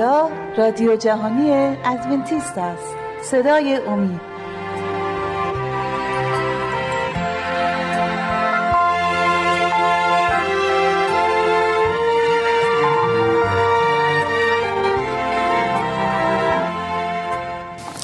[0.00, 2.94] اینجا رادیو جهانی ادونتیست است.
[3.22, 4.20] صدای امید.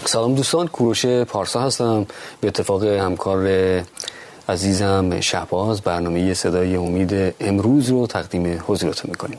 [0.04, 2.06] سلام دوستان کوروش پارسا هستم.
[2.40, 3.48] به اتفاق همکار
[4.48, 9.38] عزیزم شهباز برنامه صدای امید امروز رو تقدیم حضورتون می‌کنیم.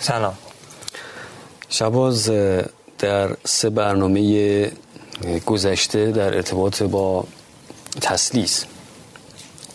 [0.00, 0.34] سلام.
[1.68, 2.30] شباز
[2.98, 4.72] در سه برنامه
[5.46, 7.24] گذشته در ارتباط با
[8.00, 8.64] تسلیس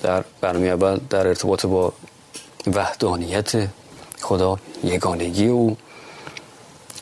[0.03, 1.93] در برنامه اول در ارتباط با
[2.67, 3.67] وحدانیت
[4.21, 5.77] خدا یگانگی او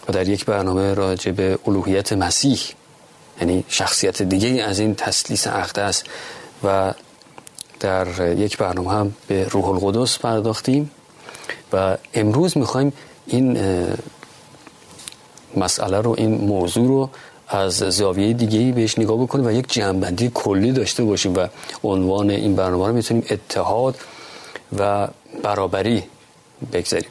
[0.10, 2.60] و در یک برنامه راجع به الوهیت مسیح
[3.40, 6.04] یعنی شخصیت دیگه از این تسلیس اقدس
[6.64, 6.94] و
[7.80, 10.92] در یک برنامه هم به روح القدس پرداختیم.
[11.74, 12.94] و امروز می‌خوایم
[13.28, 13.58] این
[15.58, 17.10] مسئله رو این موضوع رو
[17.48, 21.48] از زاویه دیگه بهش نگاه بکنیم و یک جنبندی کلی داشته باشیم و
[21.84, 23.96] عنوان این برنامه رو می‌تونیم اتحاد
[24.80, 25.08] و
[25.44, 26.04] برابری
[26.74, 27.10] بگذاریم.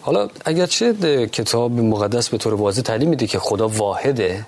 [0.00, 0.92] حالا اگرچه
[1.26, 4.46] کتاب مقدس به طور واضح تعلیم میده که خدا واحده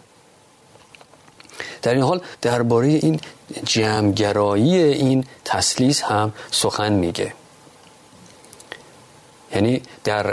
[1.82, 3.20] در این حال درباره این
[3.64, 7.32] جمعگرایی این تسلیس هم سخن میگه.
[9.54, 10.26] یعنی در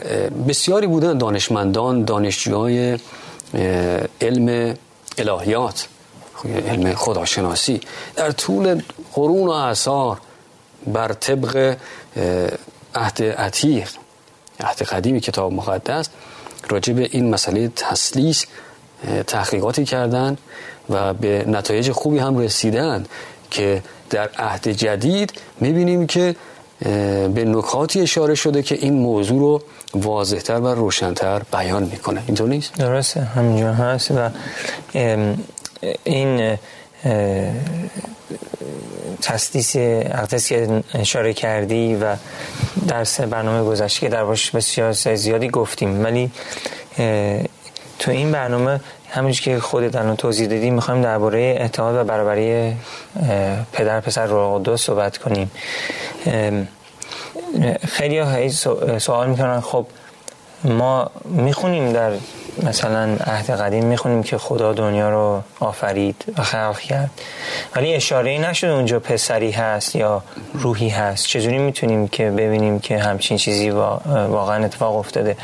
[0.48, 3.00] بسیاری بودن دانشمندان دانشجوهای
[4.22, 4.76] علم
[5.18, 5.88] الهیات
[6.46, 7.82] علم خداشناسی
[8.16, 8.82] در طول
[9.14, 10.22] قرون و اثار
[10.88, 11.78] بر طبق
[12.96, 13.90] عهد عتیق
[14.60, 16.10] عهد قدیم کتاب مقدس
[16.70, 18.46] راجع به این مسئله تسلیس
[19.28, 20.38] تحقیقاتی کردند
[20.90, 23.06] و به نتایج خوبی هم رسیدن
[23.52, 26.36] که در عهد جدید می‌بینیم که
[26.80, 29.62] به نکاتی اشاره شده که این موضوع رو
[29.96, 32.24] واضحتر و روشنتر بیان می‌کنه.
[32.28, 34.30] اینطور نیست؟ درسته همینجور هست و
[36.04, 36.58] این
[39.22, 42.16] تسلیس اقدس که اشاره کردی و
[42.88, 46.04] درس برنامه گذشته که در باش بسیار زیادی گفتیم.
[46.04, 46.32] ولی
[48.00, 52.74] تو این برنامه همونش که خودت الان توضیح دادی می‌خوایم درباره اتحاد و برابری
[53.74, 55.52] پدر پسر روح قدس صحبت کنیم.
[57.88, 58.50] خیلی ها
[59.00, 59.86] سوال می‌کنن خب
[60.64, 62.12] ما می‌خونیم در
[62.64, 67.10] مثلا عهد قدیم می‌خونیم که خدا دنیا رو آفرید و خلق کرد.
[67.76, 70.24] ولی اشاره نشده اونجا پسری هست یا
[70.54, 71.28] روحی هست.
[71.28, 75.38] چجوری می‌تونیم که ببینیم که همچین چیزی واقعا اتفاق افتاده؟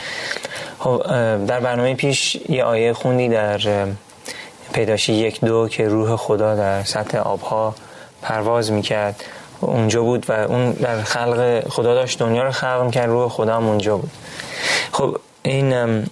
[0.80, 1.04] خب
[1.46, 3.60] در برنامه پیش یه آیه خوندی در
[4.74, 7.76] پیداشی یک دو که روح خدا در سطح آبها
[8.22, 9.24] پرواز می‌کرد.
[9.64, 13.68] اونجا بود و اون در خلق خدا داشت دنیا رو خلق کرد روح خدا هم
[13.68, 14.12] اونجا بود.
[14.92, 16.04] خب این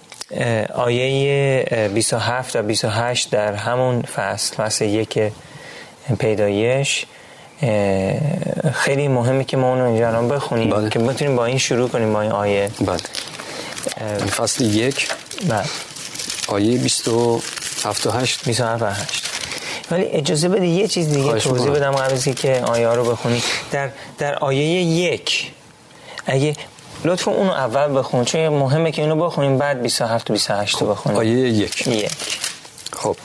[0.74, 5.20] آیه 27 و 28 در همون فصل فصل یک
[6.20, 7.06] پیدایش
[8.74, 10.90] خیلی مهمه که ما اونو اینجا بخونیم بله.
[10.90, 12.72] که بتونیم با این شروع کنیم با این آیه.
[12.82, 12.98] بله.
[14.18, 15.08] فصل یک.
[15.50, 15.64] بله.
[16.48, 19.31] آیه 27 و 8 27 و 8
[19.91, 23.44] ولی اجازه بده یه چیز دیگه توضیح بدم قبل که آیه رو بخونی.
[23.72, 25.52] در در آیه یک
[26.25, 26.56] اگه
[27.06, 31.18] لطفا اونو اول بخون چون مهمه که اینو بخونیم بعد 27 و 28 رو بخونیم.
[31.18, 31.88] آیه یک.
[31.88, 32.12] یک.
[32.94, 33.16] خب.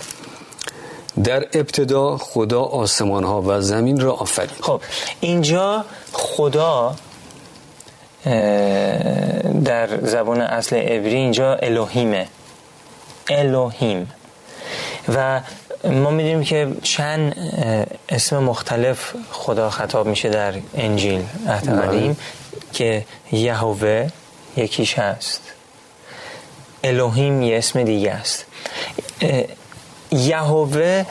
[1.24, 4.50] در ابتدا خدا آسمان ها و زمین را آفرید.
[4.60, 4.80] خب
[5.20, 6.94] اینجا خدا
[9.64, 12.26] در زبان اصل عبری اینجا الوهیمه
[13.28, 14.08] الوهیم
[15.14, 15.40] و
[15.84, 17.36] ما می‌دونیم که چند
[18.08, 21.80] اسم مختلف خدا خطاب میشه در انجیل عهد بله.
[21.80, 22.16] قدیم
[22.72, 24.08] که یهوه
[24.56, 25.40] یکیش هست.
[26.84, 28.44] الوهیم یه اسم دیگه است.
[30.12, 31.04] یهوه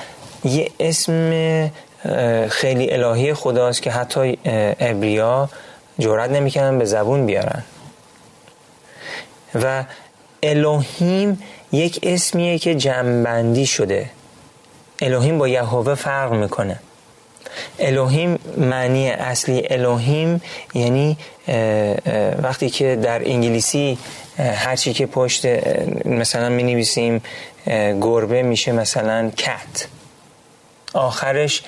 [0.43, 1.71] یه اسم
[2.49, 4.37] خیلی الهی خداست که حتی
[4.79, 5.49] ابریا
[5.99, 7.63] جرات نمی‌کنن به زبون بیارن.
[9.63, 9.83] و
[10.43, 11.43] الوهیم
[11.75, 14.09] یک اسمیه که جمعبندی شده.
[15.01, 16.79] الوهیم با یهوه فرق می‌کنه.
[17.79, 20.41] الوهیم معنی اصلی الوهیم
[20.73, 21.17] یعنی
[22.41, 23.97] وقتی که در انگلیسی
[24.37, 25.45] هرچی که پشت
[26.05, 27.21] مثلا می نویسیم
[28.01, 29.87] گربه میشه مثلا cat
[30.93, 31.63] آخرش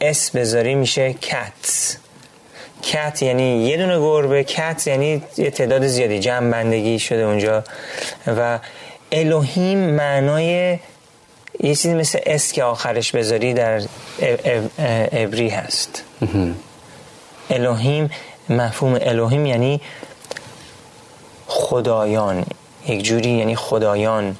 [0.00, 1.96] s بذاری میشه cats
[2.82, 7.64] cat یعنی یه دونه گربه cats یعنی یه تعداد زیادی جمع بندی شده اونجا.
[8.26, 8.58] و
[9.12, 10.78] الوهیم معنای
[11.60, 13.82] یه چیزی مثل s که آخرش بذاری در
[15.12, 16.04] عبری هست.
[17.50, 18.10] الوهیم
[18.48, 19.80] مفهوم الوهیم یعنی
[21.46, 22.46] خدایان.
[22.86, 24.36] یک جوری یعنی خدایان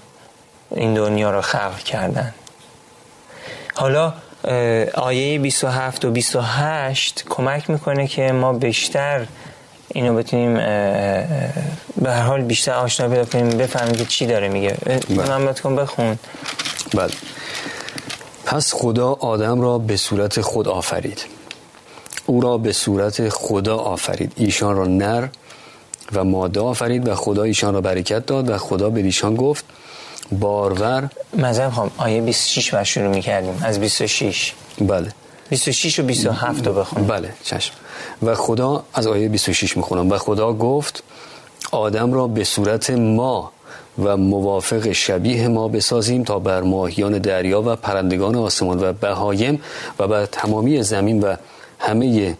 [0.70, 2.34] این دنیا رو خلق کردن.
[3.74, 4.12] حالا
[4.94, 9.26] آیه 27 و 28 کمک می‌کنه که ما بیشتر
[9.93, 14.77] اینو بتونیم به هر حال بیشتر آشنا پیدا کنیم بفهمیم که چی داره میگه.
[15.09, 16.19] محمد کن بخون.
[16.94, 17.11] بله.
[18.44, 21.25] پس خدا آدم را به صورت خود آفرید.
[22.27, 24.33] او را به صورت خدا آفرید.
[24.37, 25.29] ایشان را نر
[26.12, 29.65] و ماده آفرید و خدا ایشان را برکت داد و خدا به ایشان گفت
[30.33, 33.61] بارور مذهب خواهم آیه 26 بر شروع می‌کردیم.
[33.65, 35.12] از 26 بله.
[35.50, 37.06] 26 و 27 رو بخون.
[37.06, 37.75] بله چشم.
[38.22, 41.02] و خدا از آیه 26 می‌خونم و خدا گفت
[41.72, 43.52] آدم را به صورت ما
[44.04, 49.62] و موافق شبیه ما بسازیم تا بر ماهیان دریا و پرندگان آسمان و بهایم
[49.98, 51.36] و بر تمامی زمین و
[51.78, 52.36] همه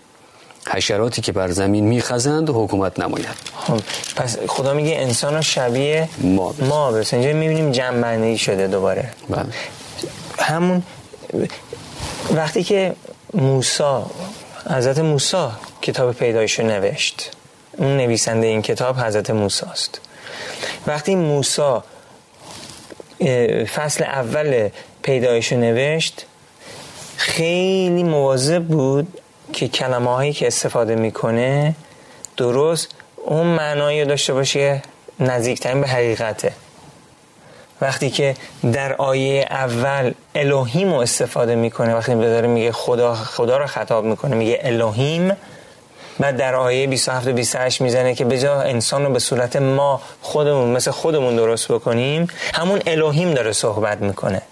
[0.67, 3.81] حشراتی که بر زمین میخزند حکومت نماید خب
[4.17, 6.63] پس خدا میگه انسان رو شبیه ما بس.
[6.63, 9.47] ما بس اینجا می‌بینیم جنبندی شده دوباره بله.
[10.39, 10.83] همون
[12.31, 12.95] وقتی که
[13.35, 14.07] موسا
[14.71, 15.53] حضرت موسا
[15.83, 17.31] کتاب پیدایش رو نوشت.
[17.77, 20.01] اون نویسنده این کتاب حضرت موسی است
[20.87, 21.85] وقتی موسا
[23.75, 24.69] فصل اول
[25.03, 26.27] پیدایش رو نوشت
[27.17, 29.19] خیلی مواظب بود
[29.53, 31.75] که کلمه هایی که استفاده می‌کنه
[32.37, 32.89] درست
[33.25, 34.83] اون معنایی داشته باشه
[35.21, 36.53] نزدیکترین به حقیقته.
[37.81, 38.35] وقتی که
[38.73, 44.37] در آیه اول الوهیم رو استفاده می‌کنه وقتی داره میگه خدا خدا رو خطاب می‌کنه
[44.37, 45.37] میگه الوهیم
[46.23, 50.01] بعد در آیه 27 و 28 می‌زنه که به جا انسان رو به صورت ما
[50.23, 54.43] خودمون مثل خودمون درست بکنیم همون الوهیم داره صحبت می‌کنه.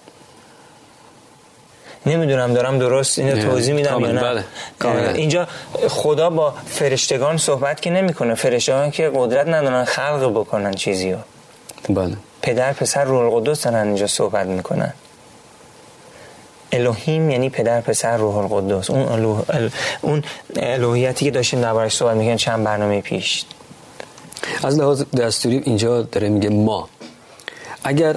[2.06, 4.44] نمی‌دونم دارم درست اینو توضیح میدم یا نه؟
[4.80, 5.12] بله.
[5.14, 5.46] اینجا
[5.88, 8.34] خدا با فرشتگان صحبت که نمی‌کنه.
[8.34, 11.18] فرشتگان که قدرت ندارن خلق بکنن چیزی رو
[11.88, 12.16] بله.
[12.42, 14.92] پدر پسر روح القدس دارن اینجا صحبت می‌کنن.
[16.72, 18.90] الوهیم یعنی پدر پسر روح القدس.
[18.90, 19.44] اون الوه...
[19.50, 19.70] ال...
[20.02, 20.22] اون
[20.56, 23.44] الوهیتی که داشتیم دربارش صحبت می‌کنن چند برنامه پیش.
[24.62, 26.88] از لحاظ دستوری اینجا داره میگه ما.
[27.84, 28.16] اگر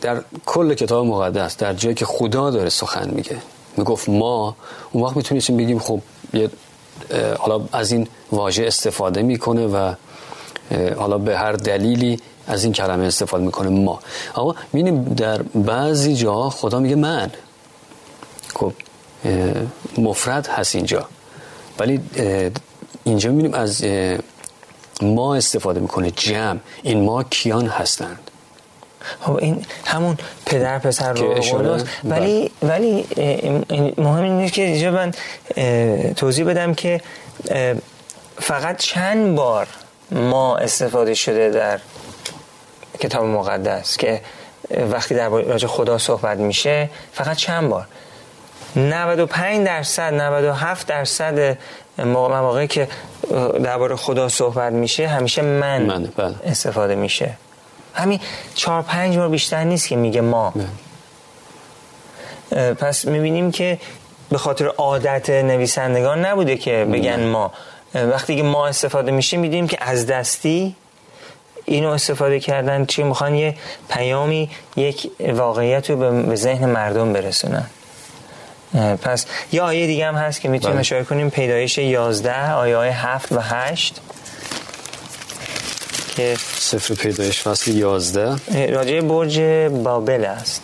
[0.00, 3.36] در کل کتاب مقدس در جایی که خدا داره سخن میگه
[3.76, 4.56] می‌گفت ما
[4.92, 6.00] اون وقت می‌تونیم بگیم؟ خب
[6.34, 6.50] یه
[7.38, 9.94] حالا از این واژه استفاده می‌کنه و
[10.96, 14.00] حالا به هر دلیلی از این کلمه استفاده می‌کنه ما.
[14.34, 17.30] اما می‌بینیم در بعضی جا خدا میگه من.
[18.54, 18.72] خب
[19.98, 21.08] مفرد هست اینجا.
[21.78, 22.00] ولی
[23.04, 23.84] اینجا می‌بینیم از
[25.02, 26.58] ما استفاده می‌کنه جمع.
[26.82, 28.18] این ما کیان هستند.
[29.20, 33.06] خب این همون پدر پسر رو ولی ولی
[33.98, 35.12] مهم اینه که اینجا من
[36.14, 37.00] توضیح بدم که
[38.38, 39.66] فقط چند بار
[40.10, 41.80] ما استفاده شده در
[43.02, 44.20] کتاب مقدس که
[44.90, 47.86] وقتی در راجع خدا صحبت میشه فقط چند بار.
[48.76, 51.58] 95 درصد 97 درصد
[51.98, 52.88] مواقعی که
[53.62, 56.34] درباره خدا صحبت میشه همیشه من, من بله.
[56.44, 57.34] استفاده میشه.
[57.94, 58.20] همین
[58.54, 60.54] چهار پنج بار بیشتر نیست که میگه ما.
[62.78, 63.78] پس می‌بینیم که
[64.30, 67.52] به خاطر عادت نویسندگان نبوده که بگن ما.
[67.94, 70.76] وقتی که ما استفاده میشه میدیم که از دستی
[71.64, 73.54] اینو استفاده کردن چی؟ می‌خوان یه
[73.88, 77.66] پیامی یک واقعیت رو به ذهن مردم برسونن.
[79.02, 81.30] پس یه آیه دیگه هم هست که می‌تونیم اشاره کنیم.
[81.30, 84.00] پیدایش 11 آیه های 7 و 8
[86.16, 88.36] که سفر پیدایش فصل 11
[88.70, 90.62] راجع برج بابل است.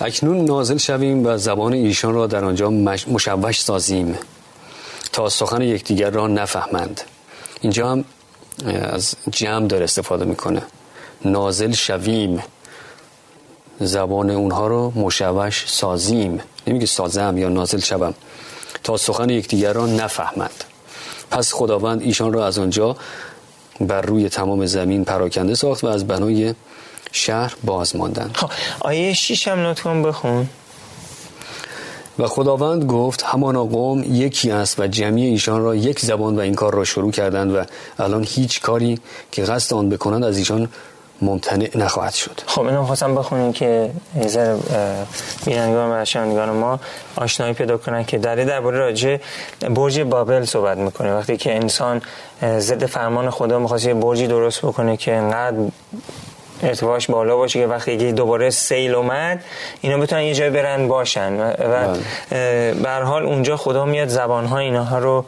[0.00, 4.18] اکنون نازل شویم و زبان ایشان را در آنجا مشوش سازیم
[5.12, 7.00] تا سخن یکدیگر را نفهمند.
[7.60, 8.04] اینجا هم
[8.64, 10.62] از جمع داره استفاده می‌کنه.
[11.24, 12.42] نازل شویم.
[13.80, 16.40] زبان اونها رو مشوش سازیم.
[16.66, 18.14] نمیگه سازم یا نازل شوم.
[18.84, 20.64] تا سخن یکدیگر را نفهمند.
[21.30, 22.96] پس خداوند ایشان را از آنجا
[23.80, 26.54] بر روی تمام زمین پراکنده ساخت و از بنای
[27.12, 30.48] شهر باز ماندن خب آیه شیش هم لطفا بخون.
[32.18, 36.54] و خداوند گفت همانا قوم یکی است و جمعی ایشان را یک زبان و این
[36.54, 37.62] کار را شروع کردند و
[37.98, 38.98] الان هیچ کاری
[39.32, 40.68] که قصد آن بکنند از ایشان
[41.22, 42.40] ممتنع نخواهد شد.
[42.46, 44.56] خب اینو خواستم بخونیم که نظر
[45.44, 46.80] بینندگان و شنوندگان ما
[47.16, 49.16] آشنایی پیدا کنن که در درباره راجع
[49.60, 51.14] برج بابل صحبت می‌کنه.
[51.14, 52.02] وقتی که انسان
[52.42, 55.56] ضد فرمان خدا می‌خواست برجی درست بکنه که انقدر
[56.62, 59.44] ارتفاعش بالا باشه که وقتی دوباره سیل اومد
[59.80, 61.40] اینا بتونن یه جای برن باشن.
[61.40, 62.74] و بله.
[62.74, 65.24] به حال اونجا خدا میاد زبانها اینها رو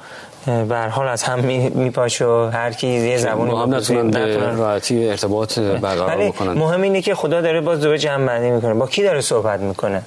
[0.46, 1.38] به حال از هم
[1.74, 6.52] میپاشه و هر کی یه زبونی هم نتونن راحتی ارتباط برقرار بکنن.
[6.52, 8.74] مهم اینه که خدا داره باز دوباره جمع بندی می‌کنه.
[8.74, 10.02] با کی داره صحبت می‌کنه؟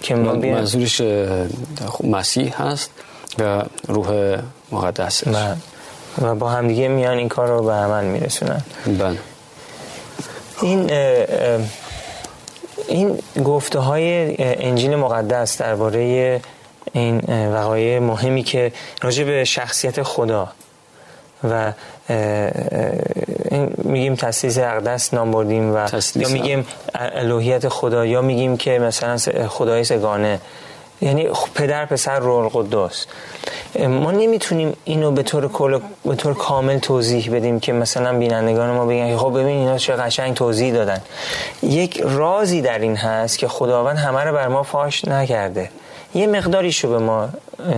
[0.00, 1.02] که منظورش
[2.04, 2.90] مسیح هست
[3.38, 4.38] و روح
[4.72, 5.56] مقدس بله.
[6.22, 8.60] و با همدیگه میان این کار رو به عمل میرسونن.
[8.86, 9.18] بله.
[10.62, 10.90] این
[12.88, 16.40] این گفته های انجیل مقدس درباره
[16.92, 17.18] این
[17.54, 20.48] وقایع مهمی که راجع به شخصیت خدا
[21.44, 21.72] و
[23.84, 29.16] میگیم تسلیس اقدس نام بردیم و یا میگیم الوهیت خدا یا میگیم که مثلا
[29.48, 30.40] خدای سگانه.
[31.02, 33.06] یعنی پدر پسر روح القدس
[33.78, 38.86] ما نمی‌تونیم اینو به طور کل به طور کامل توضیح بدیم که مثلا بینندگان ما
[38.86, 41.00] بگن خب ببین اینا چه قشنگ توضیح دادن.
[41.62, 45.70] یک رازی در این هست که خداوند همه رو بر ما فاش نکرده.
[46.14, 47.28] یه مقداریشو به ما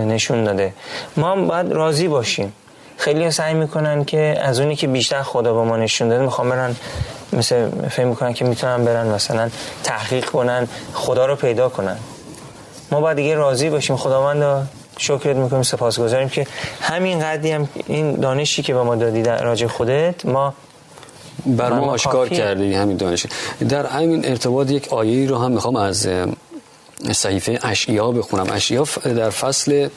[0.05, 0.73] نشون داده.
[1.17, 2.53] ما باید راضی باشیم.
[2.97, 6.75] خیلی سعی می‌کنن که از اونی که بیشتر خدا به ما نشون داده می‌خوام برن
[7.33, 9.49] مثل فهم می‌کنن که می‌تونن برن مثلا
[9.83, 11.97] تحقیق کنن خدا رو پیدا کنن.
[12.95, 13.95] ما باید دیگه راضی باشیم.
[13.95, 16.47] خداوند شکرت می‌کنیم سپاسگزاریم که
[16.81, 20.53] همین قدری هم این دانشی که به ما دادی در راجع خودت ما
[21.45, 23.25] بر ما آشکار کرده همین دانش
[23.69, 26.07] در همین ارتباط یک آیه رو هم می‌خوام از
[27.11, 28.47] صحیفه اشعیا بخونم.
[28.53, 29.87] اشعیا در فصل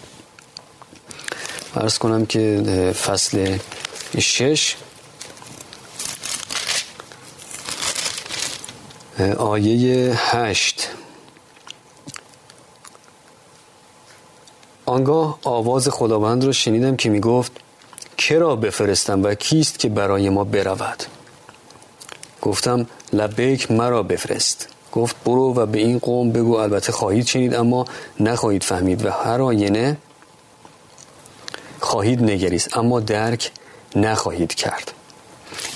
[1.74, 2.42] فرض کنم که
[3.06, 3.58] فصل
[4.18, 4.76] شش
[9.38, 10.88] آیه هشت.
[14.88, 17.52] آنگاه آواز خداوند را شنیدم که می گفت
[18.18, 21.02] کرا بفرستم و کیست که برای ما برود؟
[22.42, 24.68] گفتم لبیک مرا بفرست.
[24.92, 27.86] گفت برو و به این قوم بگو البته خواهید شنید اما
[28.20, 29.96] نخواهید فهمید و هر آینه
[31.80, 33.50] خواهید نگریست اما درک
[33.96, 34.92] نخواهید کرد.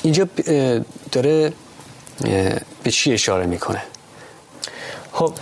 [0.02, 0.28] اینجا
[1.12, 1.52] داره
[2.82, 3.82] به چی اشاره می‌کنه؟
[5.12, 5.32] خب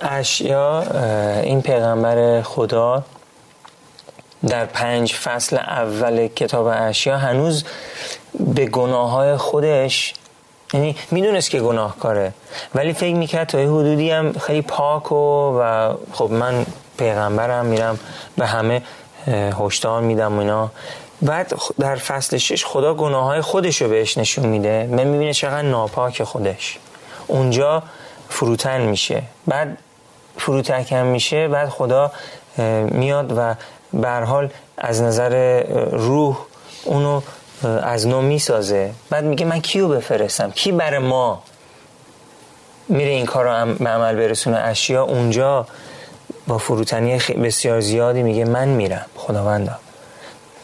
[0.00, 0.82] اشیا
[1.42, 3.02] این پیغمبر خدا
[4.48, 7.64] در پنج فصل اول کتاب اشیا هنوز
[8.54, 10.14] به گناه های خودش
[10.74, 12.32] یعنی می‌دونست که گناهکاره
[12.74, 15.14] ولی فکر می‌کرد تا یه حدودی هم خیلی پاک و,
[15.60, 16.66] و خب من
[16.98, 17.98] پیغمبرم میرم
[18.36, 18.82] به همه
[19.60, 20.70] هشدار میدم اینا.
[21.22, 25.62] بعد در فصل شش خدا گناه های خودش رو بهش نشون میده من می‌بینه چقدر
[25.62, 26.78] ناپاک خودش.
[27.26, 27.82] اونجا
[28.28, 29.22] فروتن میشه.
[29.46, 29.78] بعد
[30.36, 32.12] فروتکم میشه بعد خدا
[32.90, 33.54] میاد و
[33.92, 36.38] به حال از نظر روح
[36.84, 37.20] اونو
[37.82, 38.90] از نو می‌سازه.
[39.10, 41.42] بعد میگه من کیو بفرستم؟ کی بر ما
[42.88, 45.66] میره این کار رو به عمل برسونه؟ اشیا اونجا
[46.46, 49.06] با فروتنی بسیار زیادی میگه من میرم.
[49.16, 49.76] خداوندا.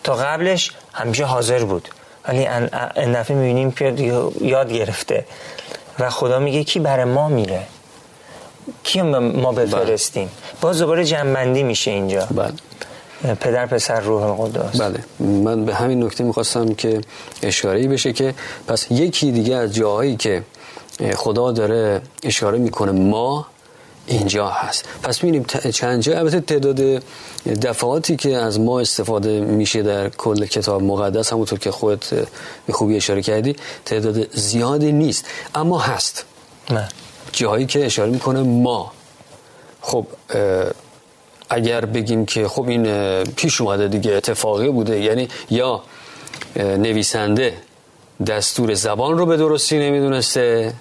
[0.04, 1.88] تا قبلش همیشه حاضر بود.
[2.28, 2.47] ولی
[2.97, 3.94] این دفعه می‌بینیم که
[4.40, 5.25] یاد گرفته.
[5.98, 7.66] و خدا میگه کی بر ما میره؟
[8.82, 10.28] کی ما بفرستیم؟
[10.60, 12.26] باز دوباره جنبندی میشه اینجا.
[12.30, 12.52] بله.
[13.40, 14.98] پدر پسر روح القدس بله.
[15.20, 17.00] من به همین نکته می‌خواستم که
[17.42, 18.34] اشاره بشه که
[18.68, 20.42] پس یکی دیگه از جاهایی که
[21.16, 23.46] خدا داره اشاره می‌کنه ما
[24.06, 24.84] اینجا هست.
[25.02, 26.18] پس می‌بینیم چند جا.
[26.18, 27.02] البته تعداد
[27.62, 32.14] دفعاتی که از ما استفاده میشه در کل کتاب مقدس همونطور که خودت
[32.66, 35.25] به خوبی اشاره کردی تعداد زیادی نیست.
[35.54, 36.25] اما هست.
[36.70, 36.88] نه.
[37.32, 38.92] جاهایی که اشاره می‌کنه ما.
[39.80, 40.06] خب
[41.50, 42.84] اگر بگیم که خب این
[43.25, 45.82] پیش اومده دیگه اتفاقی بوده یعنی یا
[46.56, 47.54] نویسنده
[48.26, 50.73] دستور زبان رو به درستی نمی‌دونسته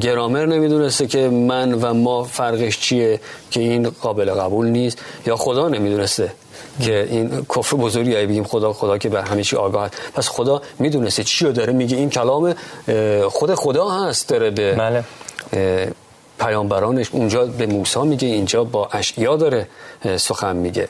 [0.00, 3.20] گرامر نمی‌دونسته که من و ما فرقش چیه
[3.50, 6.32] که این قابل قبول نیست یا خدا نمی‌دونسته
[6.80, 11.24] که این کفر بزرگی بگیم خدا خدا که بر همه چی آگاه پس خدا می‌دونسته
[11.24, 11.96] چی رو داره میگه.
[11.96, 12.54] این کلام
[13.28, 15.04] خود خدا هست داره به بله.
[16.38, 17.08] پیامبرانش.
[17.12, 19.66] اونجا به موسی میگه اینجا با اشعیا داره
[20.16, 20.88] سخن میگه.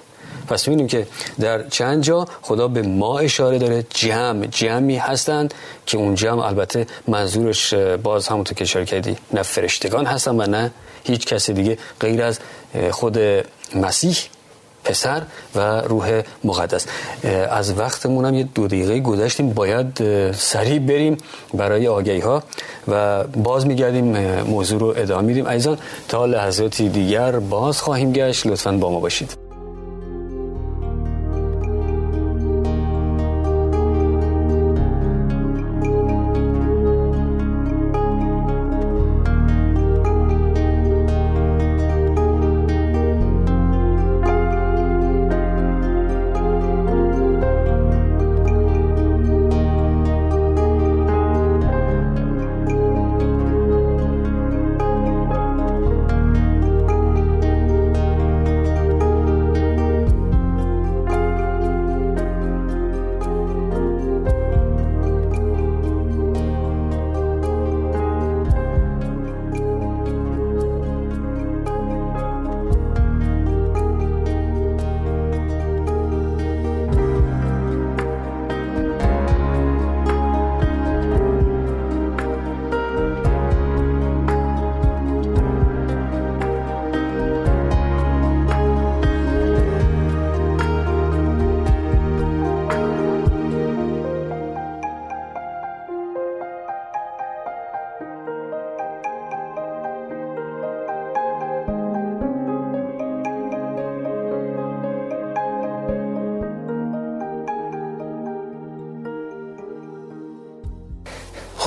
[0.48, 1.06] پس می‌بینیم که
[1.40, 5.54] در چند جا خدا به ما اشاره داره جمع جمعی هستند
[5.86, 10.70] که اون جمع البته منظورش باز همونطور که اشاره کردی نه فرشتگان هستن و نه
[11.04, 12.38] هیچ کسی دیگه غیر از
[12.90, 13.18] خود
[13.74, 14.16] مسیح
[14.84, 15.22] پسر
[15.54, 16.86] و روح مقدس.
[17.50, 21.16] از وقتمون هم یه دو دقیقه گذشتیم باید سریع بریم
[21.54, 22.42] برای آگهی ها
[22.88, 25.46] و باز میگردیم موضوع رو ادامه میدیم.
[25.46, 25.78] ایزان
[26.08, 28.46] تا لحظاتی دیگر باز خواهیم گشت.
[28.46, 29.39] لطفا با ما باشید.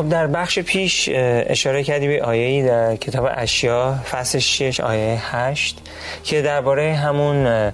[0.03, 5.77] خب در بخش پیش اشاره کردی به آیه‌ای در کتاب اشیا فصل 6 آیه 8
[6.23, 7.71] که درباره همون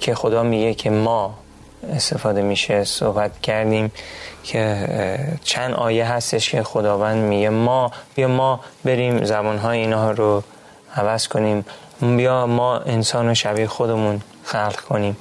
[0.00, 1.34] که خدا میگه که ما
[1.92, 3.92] استفاده میشه صحبت کردیم
[4.44, 4.88] که
[5.44, 10.42] چند آیه هستش که خداوند میگه ما بیا ما بریم زبانهای اینها رو
[10.96, 11.64] عوض کنیم
[12.00, 15.16] بیا ما انسان و شبیه خودمون خلق کنیم.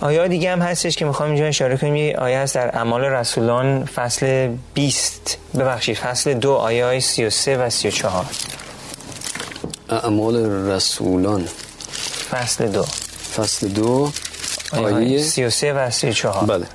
[0.00, 3.84] آیه دیگه هم هستش که می‌خوام اینجا اشاره کنیم؟ یه آیه هست در اعمال رسولان
[3.84, 8.26] فصل 20 ببخشید فصل دو آیه های 33 و 34
[9.90, 10.36] اعمال
[10.70, 11.48] رسولان.
[12.30, 12.82] فصل دو.
[13.36, 14.10] فصل دو
[14.72, 16.66] آیه 33 و 34 بله.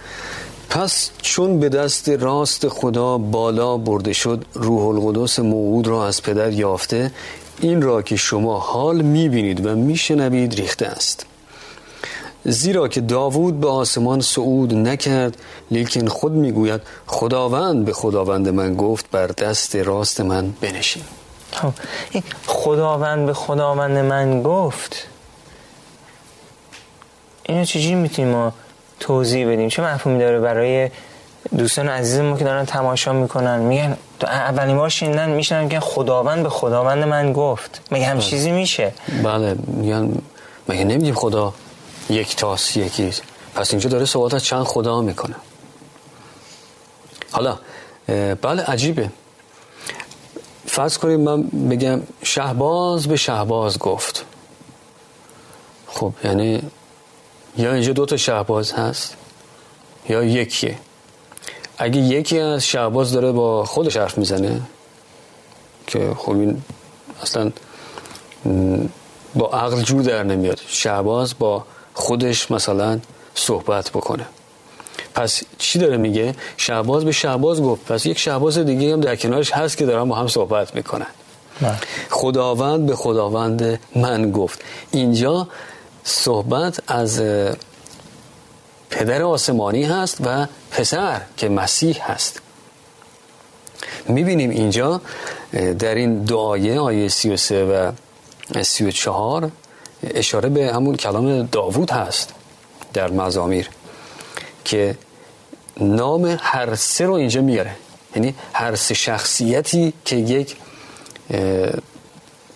[0.70, 6.52] پس چون به دست راست خدا بالا برده شد روح القدس موعود را از پدر
[6.52, 7.12] یافته
[7.60, 11.26] این را که شما حال می‌بینید و میشنوید ریخته است.
[12.46, 15.38] زیرا که داوود به آسمان صعود نکرد
[15.72, 21.04] لیکن خود می‌گوید خداوند به خداوند من گفت بر دست راست من بنشین.
[21.52, 21.74] خب،
[22.48, 25.08] خداوند به خداوند من گفت
[27.44, 28.54] اینو چجوری می‌تونیم ما
[29.00, 30.90] توضیح بدیم؟ چه مفهومی داره برای
[31.58, 36.50] دوستان عزیز ما که دارن تماشا می‌کنن؟ میگن اولین بار شنیدن میشنن که خداوند به
[36.50, 38.26] خداوند من گفت مگه هم بله.
[38.26, 40.12] چیزی میشه؟ بله میگن
[40.70, 41.54] مگه نمیگیم خدا
[42.10, 43.12] یک تاس یکی.
[43.56, 45.36] پس اینجا داره صحبت از چند خدا می‌کنه.
[47.32, 47.60] حالا
[48.42, 49.10] بله عجیبه.
[50.68, 54.26] فرض کنیم من بگم شهباز به شهباز گفت.
[55.88, 56.62] خب یعنی
[57.58, 59.16] یا اینجا دو تا شهباز هست
[60.10, 60.78] یا یکیه.
[61.78, 64.62] اگه یکی از شهباز داره با خودش حرف می‌زنه
[65.88, 66.62] که خب این
[67.22, 67.52] اصلا
[69.36, 70.62] با عقل جور در نمیاد.
[70.68, 73.00] شهباز با خودش مثلا
[73.36, 74.26] صحبت بکنه.
[75.16, 77.86] پس چی داره میگه؟ شهباز به شهباز گفت.
[77.86, 81.08] پس یک شهباز دیگه هم در کنارش هست که دارن با هم صحبت می‌کنن.
[82.10, 84.62] خداوند به خداوند من گفت.
[84.92, 85.48] اینجا
[86.04, 87.22] صحبت از
[88.90, 92.42] پدر آسمانی هست و پسر که مسیح هست.
[94.08, 95.02] می‌بینیم اینجا
[95.80, 97.66] در این دو آیه آیه 33
[98.56, 99.52] و 34
[100.14, 102.34] اشاره به همون کلام داوود هست
[102.94, 103.70] در مزامیر
[104.66, 104.98] که
[105.80, 107.76] نام هر سه رو اینجا میاره.
[108.16, 110.56] یعنی هر سه شخصیتی که یک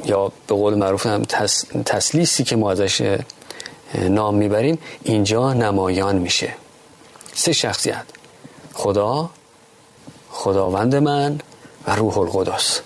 [0.06, 1.24] یا به قول معروف هم
[1.86, 3.18] تسلیسی که ما ازش
[3.96, 6.54] نام می‌بریم اینجا نمایان میشه.
[7.34, 8.06] سه شخصیت
[8.74, 9.30] خدا
[10.32, 11.40] خداوند من
[11.88, 12.82] و روح القدس.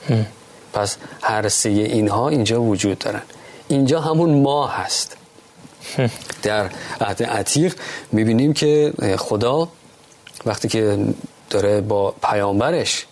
[0.74, 3.22] پس هر سه اینها اینجا وجود دارن.
[3.68, 5.18] اینجا همون ما هست.
[6.44, 6.70] در
[7.02, 7.76] عهد عتیق
[8.12, 9.68] می‌بینیم که خدا
[10.46, 10.98] وقتی که
[11.50, 13.06] داره با پیامبرش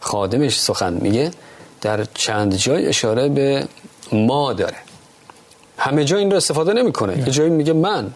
[0.00, 1.30] خادمش سخن میگه
[1.80, 3.68] در چند جای اشاره به
[4.12, 4.76] ما داره.
[5.78, 7.18] همه جا این رو استفاده نمی‌کنه.
[7.18, 8.14] یه جایی میگه من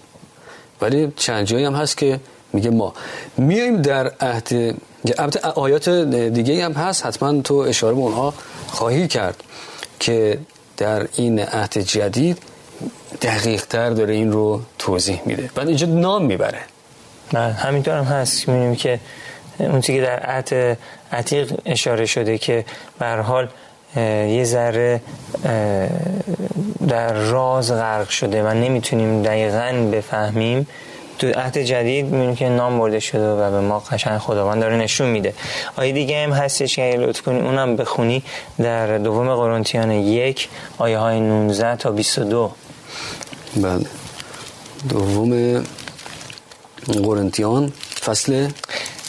[0.80, 2.20] ولی چند جایی هم هست که
[2.52, 2.94] میگه ما.
[3.36, 4.76] میایم در عهد
[5.54, 7.06] آیات دیگه هم هست.
[7.06, 8.34] حتما تو اشاره به اونها
[8.66, 9.42] خواهی کرد
[10.00, 10.38] که
[10.76, 12.38] در این عهد جدید
[13.22, 15.50] دقیق تر داره این رو توضیح میده.
[15.54, 16.60] بعد اینجا نام می‌بره.
[17.32, 18.48] بله همینطور هم هست.
[18.48, 19.00] می‌بینیم که
[19.58, 20.78] اون که در عهد
[21.12, 22.64] عتیق اشاره شده که
[22.98, 23.48] به حال
[23.96, 25.00] یه ذره
[26.88, 30.66] در راز غرق شده و نمی‌تونیم دقیقا بفهمیم.
[31.22, 35.08] تو عهد جدید می‌بینیم که نام برده شده و به ما قشنگ خداوند داره نشون
[35.08, 35.34] میده.
[35.76, 38.22] آیه دیگه هم هستش که لطف کنی اونم بخونی
[38.58, 42.52] در دوم قرنتیان یک آیه های 19 تا 22
[43.56, 43.86] بله.
[44.88, 45.62] دوم
[46.86, 47.72] قرنتیان
[48.04, 48.48] فصل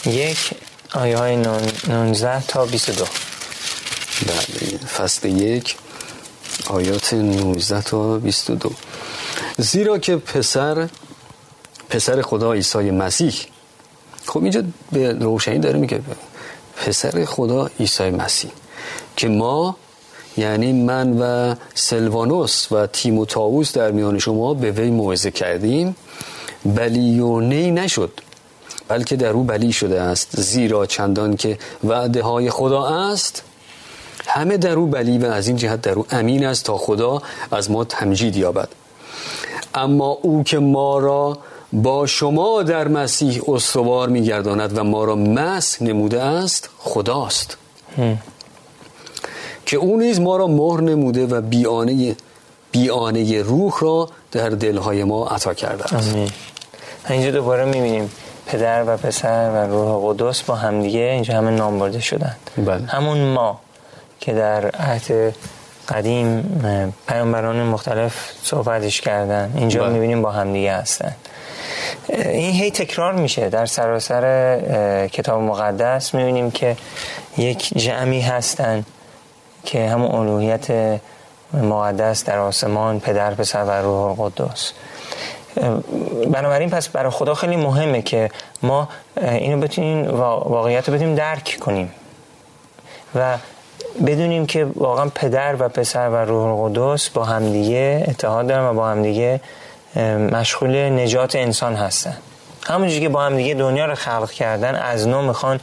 [0.06, 0.38] یک
[0.92, 1.36] آیه های
[1.88, 3.04] 19 تا 22
[4.26, 4.78] بله.
[4.78, 5.76] فصل یک
[6.66, 8.70] آیات 19 تا 22
[9.58, 10.88] زیرا که پسر
[11.90, 13.34] پسر خدا عیسی مسیح.
[14.26, 16.00] خب اینجا به روشنی داره میگه
[16.76, 18.50] پسر خدا عیسی مسیح
[19.16, 19.76] که ما
[20.36, 25.96] یعنی من و سلوانوس و تیموتائوس در میان شما به وی موعظه کردیم
[26.64, 28.20] بلیونه نشد
[28.88, 33.42] بلکه در او بلی شده است زیرا چندان که وعده های خدا است
[34.26, 37.70] همه در او بلی و از این جهت در او امین است تا خدا از
[37.70, 38.68] ما تمجید یابد.
[39.74, 41.38] اما او که ما را
[41.74, 47.56] با شما در مسیح استوار میگرداند و ما را مسح نموده است خداست.
[49.66, 52.16] که او نیز ما را مهر نموده و بیانه
[52.70, 56.14] بیانه روح را در دلهای ما عطا کرده است.
[57.08, 58.10] اینجا دوباره می‌بینیم
[58.46, 62.36] پدر و پسر و روح قدس با همدیگه اینجا همه نام برده شدن.
[62.56, 62.86] بله.
[62.86, 63.60] همون ما
[64.20, 65.34] که در عهد
[65.88, 66.42] قدیم
[67.08, 69.92] پیامبران مختلف صحبتش کردن اینجا بله.
[69.92, 71.14] می‌بینیم با همدیگه هستن.
[72.08, 73.48] این هی تکرار میشه.
[73.48, 76.76] در سراسر کتاب مقدس می‌بینیم که
[77.38, 78.84] یک جمعی هستن
[79.64, 81.00] که همون الوهیت
[81.52, 84.72] مقدس در آسمان پدر پسر و روح القدس.
[86.30, 88.30] بنابراین پس برای خدا خیلی مهمه که
[88.62, 91.90] ما اینو بتونیم واقعیت رو بتونیم درک کنیم
[93.14, 93.38] و
[94.06, 98.88] بدونیم که واقعا پدر و پسر و روح القدس با همدیگه اتحاد دارن و با
[98.88, 99.40] همدیگه
[100.32, 102.16] مشغول نجات انسان هستن.
[102.66, 105.60] همونجوری که با همدیگه دنیا رو خلق کردن از نو می‌خوان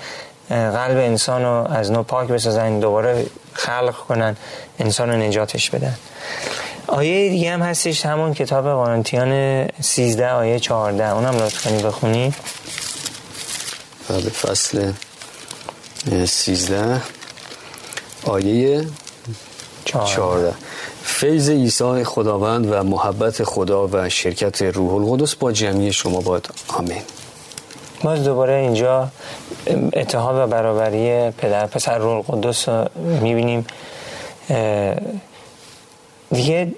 [0.50, 4.36] قلب انسان رو از نو پاک بسازن دوباره خلق کنن
[4.80, 5.96] انسان رو نجاتش بدن.
[6.88, 12.34] آیه دیگه هم هستش همون کتاب قرنتیان 13 آیه 14 اونم لطف کنی بخونی.
[14.10, 14.92] بله فصل
[16.26, 17.02] 13
[18.26, 18.86] آیه
[19.86, 20.54] 14
[21.22, 26.48] فیض عیسی خداوند و محبت خدا و شرکت روح القدس با جمعی شما باد.
[26.68, 27.02] آمین.
[28.04, 29.08] باز دوباره اینجا
[29.94, 32.86] اتحاد و برابری پدر پسر روح القدس رو
[33.22, 33.66] می‌بینیم.
[36.32, 36.72] دیگه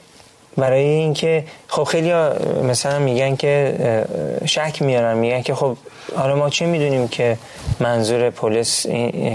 [0.58, 2.13] برای اینکه خب خیلی
[2.63, 4.06] مثلا میگن که
[4.45, 5.77] شک میارن میگن که خب
[6.15, 7.38] حالا ما چه می‌دونیم که
[7.79, 8.88] منظور پلیس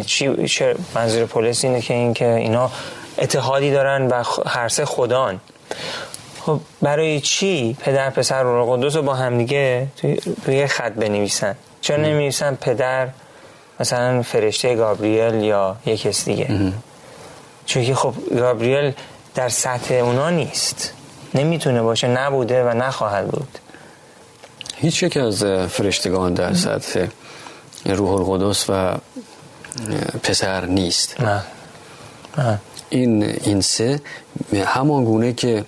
[0.07, 0.29] چی
[0.94, 2.71] منظور پلیس اینه که این که اینا
[3.18, 5.40] اتحادی دارن و هر سه خدان.
[6.40, 11.96] خب برای چی پدر پسر رو قدوس رو با همدیگه توی, توی خط بنویسن؟ چرا
[11.96, 13.09] نمیویسن پدر
[13.81, 16.72] مثلا فرشته گابریل یا یک کس دیگه؟
[17.66, 18.92] چون که خب گابریل
[19.35, 20.92] در سطح اونا نیست.
[21.35, 23.59] نمی‌تونه باشه نبوده و نخواهد بود.
[24.76, 27.07] هیچ یک از فرشتگان در سطح
[27.87, 28.94] روح القدس و
[30.22, 31.20] پسر نیست.
[31.20, 31.44] نه.
[32.38, 32.59] نه.
[32.90, 34.01] این این سه
[34.64, 35.64] همان گونه که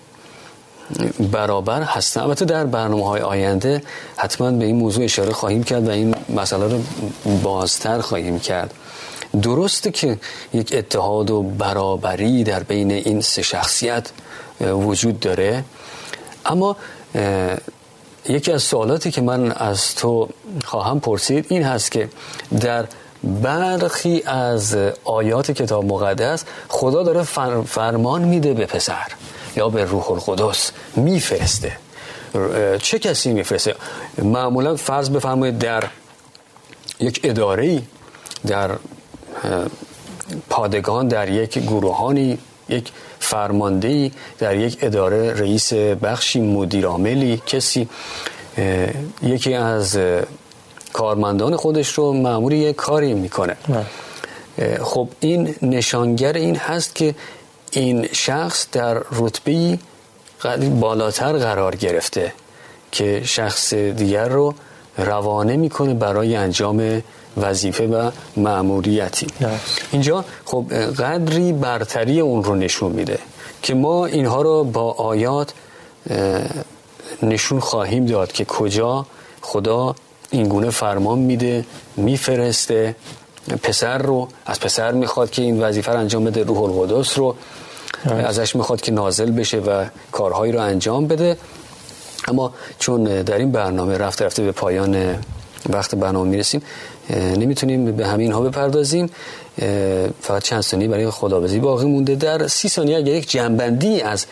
[1.32, 2.20] برابر هستن.
[2.20, 3.82] البته در برنامه های آینده
[4.16, 6.80] حتما به این موضوع اشاره خواهیم کرد و این مسئله رو
[7.42, 8.74] بازتر خواهیم کرد.
[9.42, 10.18] درسته که
[10.54, 14.10] یک اتحاد و برابری در بین این سه شخصیت
[14.60, 15.64] وجود داره
[16.46, 16.76] اما
[18.28, 20.28] یکی از سوالاتی که من از تو
[20.64, 22.08] خواهم پرسید این هست که
[22.60, 22.86] در
[23.24, 27.22] برخی از آیات کتاب مقدس خدا داره
[27.62, 29.06] فرمان میده به پسر
[29.56, 31.72] یا به روح القدس میفرسته.
[32.82, 33.74] چه کسی میفرسته؟
[34.22, 35.84] معمولا فرض بفرمایید در
[37.00, 37.82] یک اداره
[38.46, 38.70] در
[40.50, 47.88] پادگان در یک گروهانی یک فرماندهی در یک اداره رئیس بخشی مدیر عاملی کسی
[49.22, 49.98] یکی از
[50.92, 53.56] کارمندان خودش رو معمولی یک کاری می‌کنه.
[54.82, 57.14] خب این نشانگر این هست که
[57.72, 59.78] این شخص در رتبه
[60.80, 62.32] بالاتر قرار گرفته
[62.92, 64.54] که شخص دیگر رو
[64.98, 67.02] روانه می‌کنه برای انجام
[67.36, 69.26] وظیفه و مأموریتی.
[69.92, 73.18] اینجا خب قدری برتری اون رو نشون میده
[73.62, 75.52] که ما اینها رو با آیات
[77.22, 79.06] نشون خواهیم داد که کجا
[79.40, 79.94] خدا
[80.30, 81.64] این گونه فرمان میده
[81.96, 82.96] میفرسته.
[83.62, 87.34] پسر رو از پسر می‌خواد که این وظیفه رو انجام بده روح القدس رو.
[88.04, 91.36] ازش می‌خواد که نازل بشه و کارهایی رو انجام بده.
[92.28, 95.16] اما چون در این برنامه رفته رفته به پایان
[95.68, 96.62] وقت برنامه می‌رسیم
[97.10, 99.10] نمی‌تونیم به همین ها بپردازیم.
[100.20, 102.14] فقط چند ثانیه برای خدابزی باقی مونده.
[102.14, 104.26] در سی ثانیه اگر یک جنبندی از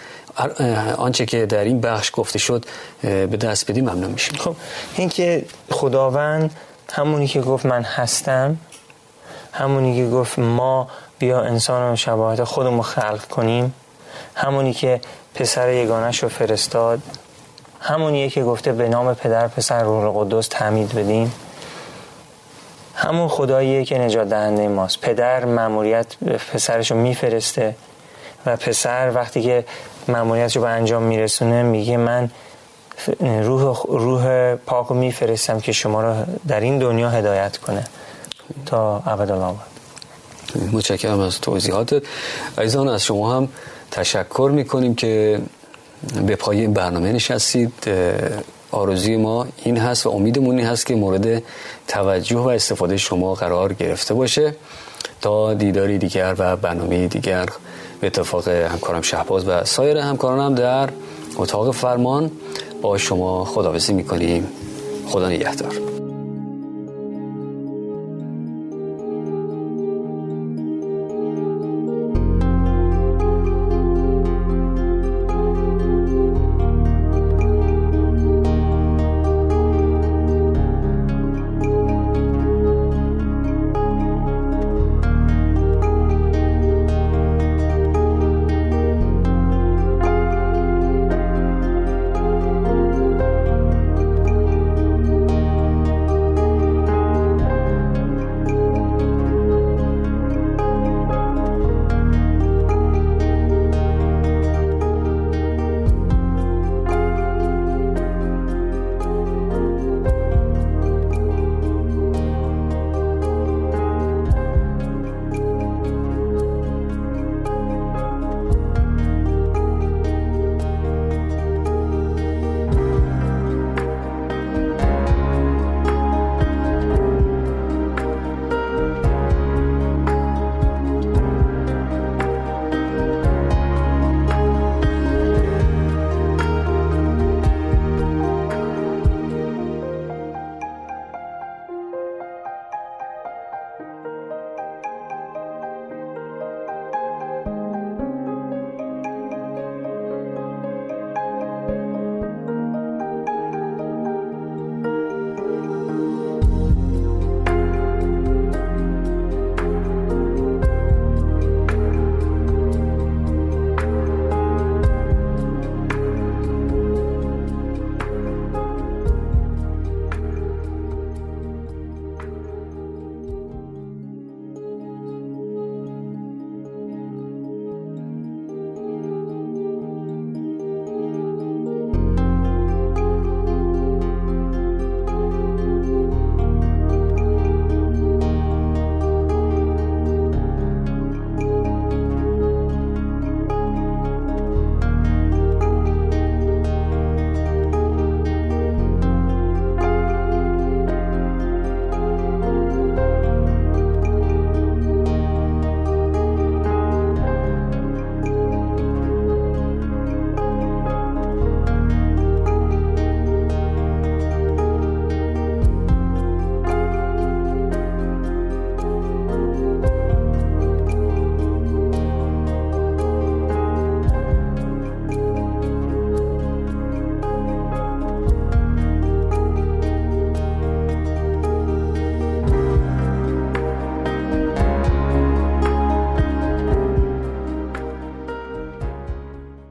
[0.97, 2.65] آنچه که در این بخش گفته شد
[3.03, 4.39] به دست بدیم ممنون میشیم.
[4.39, 4.57] خب
[4.97, 6.55] این که خداوند
[6.93, 8.57] همونی که گفت من هستم
[9.53, 13.75] همونی که گفت ما بیا انسان و شباهت خودمون خلق کنیم
[14.35, 15.01] همونی که
[15.35, 17.01] پسر یگانش رو فرستاد
[17.81, 21.33] همونیه که گفته به نام پدر پسر روح قدس تعمید بدیم.
[22.95, 25.01] همون خداییه که نجات دهنده ماست.
[25.01, 26.17] پدر مأموریت
[26.53, 27.75] پسرش رو میفرسته.
[28.47, 29.65] و پسر وقتی که
[30.09, 32.31] مأموریتش رو به انجام میرسونه میگه من
[33.21, 37.85] روح روح پاک رو میفرستم که شما رو در این دنیا هدایت کنه.
[38.67, 39.55] تا ابد
[40.73, 42.03] متشکرم از توضیحاتت
[42.59, 43.49] عزیزان از شما هم
[43.91, 45.41] تشکر می‌کنیم که
[46.27, 47.73] به پای این برنامه نشستید.
[48.71, 51.43] آرزوی ما این هست و امیدمون این هست که مورد
[51.89, 54.55] توجه و استفاده شما قرار گرفته باشه.
[55.21, 57.49] تا دیداری دیگر و برنامه دیگر
[58.01, 60.89] به اتفاق همکارم شهباز و سایر همکارانم در
[61.37, 62.31] اتاق فرمان
[62.83, 64.47] با شما خداحافظی می‌کنیم.
[65.07, 65.98] خدا نگهدار.